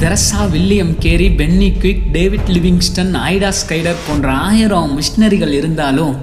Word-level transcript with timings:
Teresa 0.00 0.42
William 0.44 0.92
Carey 0.98 1.26
Pennycuick 1.72 2.04
David 2.12 2.50
Livingstone 2.50 3.12
Ida 3.24 3.50
Scudder 3.58 4.04
போன்ற 4.06 4.28
ஆயிரம் 4.44 4.92
மிஷினரிகள் 4.96 5.52
இருந்தாலும் 5.52 6.14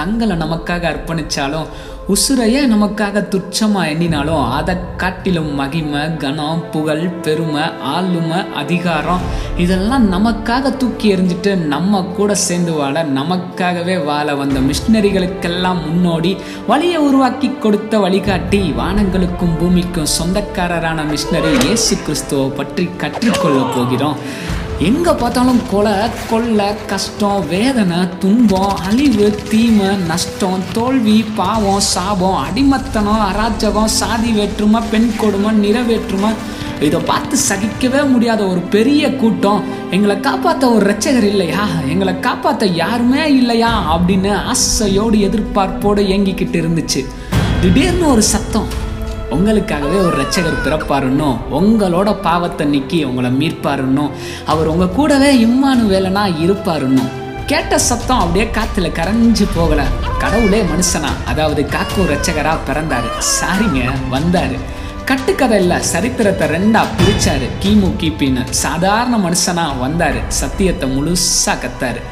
தங்களை 0.00 0.36
நமக்காக 0.36 0.84
அர்ப்பணிச்சாலும் 0.92 1.68
உசுரையே 2.14 2.60
நமக்காக 2.72 3.20
துச்சமாக 3.32 3.90
எண்ணினாலும் 3.92 4.42
அதை 4.56 4.74
காட்டிலும் 4.96 5.48
மகிமை 5.54 6.02
கனம் 6.22 6.60
புகழ் 6.72 7.06
பெருமை 7.24 7.64
ஆளுமை 7.92 8.38
அதிகாரம் 8.54 9.24
இதெல்லாம் 9.56 10.04
நமக்காக 10.12 10.70
தூக்கி 10.76 11.06
எறிஞ்சிட்டு 11.14 11.52
நம்ம 11.72 12.02
கூட 12.18 12.34
சேர்ந்து 12.44 12.72
வாழ 12.72 13.02
நமக்காகவே 13.18 13.96
வாழ 14.04 14.36
வந்த 14.40 14.60
மிஷினரிகளுக்கெல்லாம் 14.68 15.80
முன்னோடி 15.86 16.32
வழியை 16.66 17.00
உருவாக்கி 17.08 17.50
கொடுத்த 17.64 17.98
வழிகாட்டி 17.98 18.60
வானங்களுக்கும் 18.80 19.56
பூமிக்கும் 19.60 20.12
சொந்தக்காரரான 20.18 21.08
மிஷினரி 21.12 21.52
இயேசு 21.64 21.96
கிறிஸ்துவை 22.04 22.48
பற்றி 22.60 22.86
கற்றுக்கொள்ள 23.02 23.60
போகிறோம். 23.74 24.18
எங்கே 24.78 25.10
பார்த்தாலும் 25.10 25.60
கொலை 25.70 25.92
கொள்ளை 26.30 26.66
கஷ்டம் 26.86 27.48
வேதனை 27.48 27.96
துன்பம் 28.18 28.76
அழிவு 28.76 29.38
தீமை 29.50 29.86
நஷ்டம் 29.86 30.62
தோல்வி 30.72 31.24
பாவம் 31.36 31.80
சாபம் 31.80 32.36
அடிமத்தனம் 32.36 33.20
அராஜகம் 33.20 33.84
சாதி 33.84 34.32
வேற்றுமை 34.32 34.82
பெண் 34.90 35.10
கொடுமை 35.16 35.50
நிறவேற்றுமை 35.60 36.34
இதை 36.80 37.00
பார்த்து 37.00 37.36
சகிக்கவே 37.48 38.08
முடியாத 38.08 38.46
ஒரு 38.46 38.60
பெரிய 38.60 39.14
கூட்டம். 39.14 39.64
எங்களை 39.90 40.20
காப்பாற்ற 40.20 40.70
ஒரு 40.70 40.90
ரட்சகர் 40.92 41.22
இல்லையா? 41.22 41.68
எங்களை 41.88 42.20
காப்பாற்ற 42.20 42.66
யாருமே 42.66 43.34
இல்லையா? 43.34 43.98
அப்படின்னு 43.98 44.34
ஆசையோடு 44.34 45.18
எதிர்பார்ப்போடு 45.18 46.02
இயங்கிக்கிட்டு 46.02 46.60
இருந்துச்சு. 46.62 47.06
திடீர்னு 47.60 48.10
ஒரு 48.10 48.22
சத்தம். 48.22 48.84
உங்களுக்காகவே 49.30 49.98
ஒரு 49.98 50.16
ரட்சகர் 50.22 50.64
பிறப்பாருன்னும் 50.64 51.36
உங்களோட 51.52 52.20
பாவத்தை 52.22 52.66
நீக்கி 52.66 53.04
உங்களை 53.04 53.30
மீட்பாருன்னும் 53.30 54.10
அவர் 54.46 54.66
உங்க 54.66 54.86
கூடவே 54.86 55.30
இம்மானு 55.46 55.84
வேலைனா 55.92 56.24
இருப்பாருன்னும் 56.44 57.12
கேட்ட 57.46 57.78
சத்தம் 57.78 58.18
அப்படியே 58.18 58.44
காத்துல 58.44 58.88
கரைஞ்சு 58.88 59.46
போகல. 59.54 59.82
கடவுளே 60.18 60.62
மனுஷனா 60.62 61.10
அதாவது 61.26 61.66
காக்கும் 61.66 62.08
ரட்சகராக 62.08 62.58
பிறந்தாரு. 62.68 63.10
சாரிங்க 63.34 63.90
வந்தாரு. 64.10 64.56
கட்டுக்கதை 65.04 65.58
இல்லை 65.58 65.82
சரித்திரத்தை 65.82 66.48
ரெண்டா 66.48 66.82
பிரிச்சாரு. 66.98 67.48
கிமு 67.62 67.90
கிபின்னு 68.00 68.44
சாதாரண 68.50 69.16
மனுஷனா 69.16 69.66
வந்தாரு. 69.82 70.22
சத்தியத்தை 70.28 70.98
முழுசா 70.98 71.54
கத்தாரு. 71.64 72.02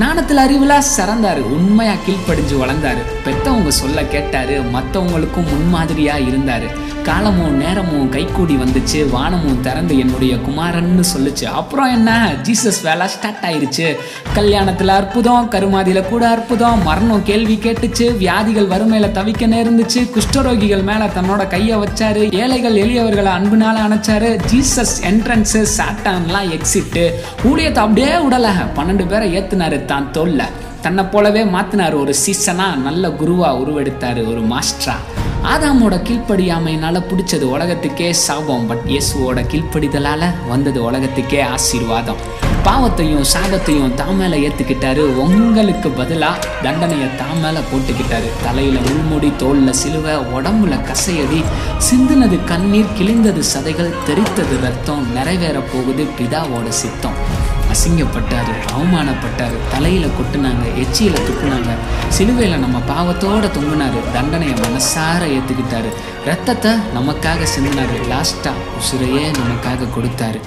நாணத்தில் 0.00 0.40
அறிவுலா 0.44 0.82
சிறந்தாரு 0.96 1.40
உண்மையாக 1.40 1.98
கீழ்ப்படிஞ்சு 2.06 2.56
வளர்ந்தாரு. 2.62 3.02
பெத்தவங்க 3.24 3.68
சொல்ல 3.68 4.04
கேட்டாரு 4.04 4.62
மற்றவங்களுக்கும் 4.62 5.48
முன்மாதிரியாக 5.48 6.20
இருந்தாரு. 6.20 6.68
காலமும் 7.06 7.56
நேரமும் 7.62 8.08
கைகூடி 8.08 8.54
வந்துச்சு 8.56 9.00
வானமும் 9.10 9.60
திறந்து 9.60 9.98
என்னுடைய 9.98 10.34
குமாரன்னு 10.46 11.04
சொல்லுச்சு. 11.12 11.44
அப்புறம் 11.60 11.90
என்ன? 11.96 12.10
ஜீசஸ் 12.42 12.80
வேலை 12.82 13.06
ஸ்டார்ட் 13.08 13.44
ஆயிருச்சு. 13.48 13.86
கல்யாணத்தில் 14.34 14.92
அற்புதம் 14.96 15.48
கருமாதியில் 15.48 16.08
கூட 16.08 16.28
அற்புதம் 16.28 16.82
மரணம் 16.82 17.22
கேள்வி 17.22 17.56
கேட்டுச்சு 17.62 18.16
வியாதிகள் 18.16 18.66
வறுமையில் 18.66 19.14
தவிக்க 19.18 19.48
நேர்ந்துச்சு 19.54 20.02
குஷ்டரோகிகள் 20.14 20.84
மேலே 20.90 21.04
தன்னோட 21.16 21.48
கையை 21.48 21.78
வச்சாரு 21.78 22.24
ஏழைகள் 22.42 22.80
எளியவர்களை 22.84 23.32
அன்புனால 23.38 23.76
அணைச்சாரு 23.86 24.30
ஜீசஸ் 24.52 24.96
என்ட்ரன்ஸு 25.10 25.62
சாட்டான்லாம் 25.78 26.50
எக்ஸிட்டு 26.58 27.04
ஊழியத்தை 27.44 27.82
அப்படியே 27.86 28.14
விடலை. 28.26 28.54
பன்னெண்டு 28.78 29.06
பேரை 29.06 29.28
ஏற்றுனாரு 29.38 29.84
தான் 29.84 30.08
தோல்ல. 30.12 30.42
தன்னை 30.82 31.04
போலவே 31.04 31.44
மாற்றினார் 31.44 32.00
ஒரு 32.00 32.14
சீசனாக 32.14 32.82
நல்ல 32.88 33.10
குருவாக 33.10 33.58
உருவெடுத்தார் 33.62 34.20
ஒரு 34.32 34.42
மாஸ்டரா. 34.52 34.96
ஆதாமோட 35.52 35.94
கீழ்ப்படியாமையினால 36.06 37.00
பிடிச்சது 37.08 37.44
உலகத்துக்கே 37.54 38.12
சாபம் 38.12 38.66
பட் 38.66 38.86
இயேசுவோட 38.92 39.40
கீழ்ப்படிதலால 39.52 40.22
வந்தது 40.48 40.78
உலகத்துக்கே 40.82 41.40
ஆசீர்வாதம். 41.54 42.20
பாவத்தையும் 42.66 43.26
சாபத்தையும் 43.32 43.94
தான் 43.94 44.16
மேலே 44.16 44.36
ஏத்துக்கிட்டாரு. 44.46 45.02
உங்களுக்கு 45.24 45.88
பதிலா 45.88 46.30
தண்டனையை 46.62 47.08
தான் 47.20 47.40
மேலே 47.42 47.60
போட்டுக்கிட்டாரு. 47.70 48.28
தலையில 48.44 48.80
முள்முடி 48.86 49.30
தோல்ல 49.42 49.70
சிலுவை 49.70 50.16
உடம்புல 50.36 50.80
கசையடி 50.90 51.40
சிந்துனது 51.88 52.38
கண்ணீர் 52.44 52.94
கிழிந்தது 52.98 53.44
சதைகள் 53.54 53.96
தெரித்தது 54.08 54.56
ரத்தம் 54.66 55.12
நிறைவேற 55.12 55.58
போகுது 55.72 56.06
பிதாவோட 56.18 56.68
சித்தம். 56.82 57.35
அசிங்கப்பட்டார் 57.76 58.50
அவமானப்பட்டாரு 58.74 59.56
தலையில் 59.72 60.14
கொட்டினாங்க 60.18 60.62
எச்சியில் 60.82 61.24
துப்புனாங்க. 61.26 61.70
சிலுவையில் 62.16 62.62
நம்ம 62.62 62.78
பாவத்தோடு 62.90 63.48
தொங்குனாரு 63.56 63.98
தண்டனையை 64.14 64.54
மனசார 64.62 65.22
ஏற்றுக்கிட்டாரு 65.36 65.90
ரத்தத்தை 66.28 66.72
நமக்காக 66.94 67.48
சிந்தினார் 67.54 67.92
லாஸ்ட்டாக 68.12 68.62
உசுரையே 68.78 69.24
நமக்காக 69.40 69.88
கொடுத்தாரு. 69.96 70.40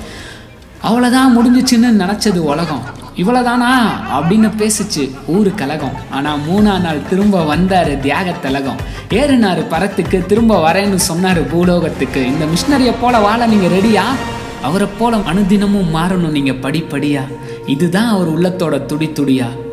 அவ்வளோதான் 0.88 1.36
முடிஞ்சிச்சுன்னு 1.36 1.92
நினச்சது 2.02 2.42
உலகம். 2.54 2.84
இவ்வளோதானா 3.22 3.72
அப்படின்னு 4.18 4.50
பேசிச்சு 4.62 5.06
ஊரு 5.36 5.54
கலகம். 5.62 5.96
ஆனால் 6.18 6.42
மூணா 6.50 6.74
நாள் 6.86 7.06
திரும்ப 7.12 7.44
வந்தார் 7.52 7.94
தியாக 8.08 8.36
தலகம். 8.48 8.82
ஏறினார் 9.22 9.64
பரத்துக்கு 9.76 10.20
திரும்ப 10.32 10.60
வரேன்னு 10.68 11.00
சொன்னார் 11.12 11.42
பூலோகத்துக்கு. 11.54 12.24
இந்த 12.34 12.46
மிஷினரியை 12.54 12.96
போல 13.04 13.20
வாழ 13.28 13.40
நீங்கள் 13.54 13.76
ரெடியா 13.78 14.06
அவரை 14.62 14.88
போல 15.00 15.18
அனுதினமும் 15.32 15.94
மாறணும் 15.96 16.32
நீங்கள் 16.32 16.62
படிப்படியாக 16.62 17.36
இதுதான் 17.66 18.10
அவர் 18.10 18.34
உள்ளத்தோட 18.36 18.86
துடி 18.86 19.08
துடியாக 19.12 19.68